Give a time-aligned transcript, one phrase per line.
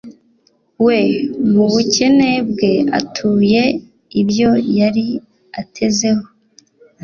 [0.85, 0.99] we
[1.51, 3.63] mu bukene bwe atuye
[4.21, 5.07] ibyo yari
[5.61, 6.25] atezeho